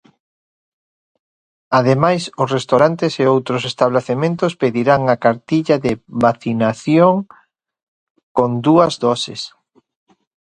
[1.79, 5.91] Ademais, os restaurantes e outros establecementos pedirán a cartilla de
[6.25, 7.13] vacinación
[8.37, 9.41] con dúas doses.